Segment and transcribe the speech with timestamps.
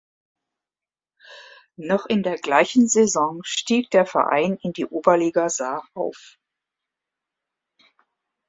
[1.77, 6.39] Noch in der gleichen Saison stieg der Verein in die Oberliga Saar auf.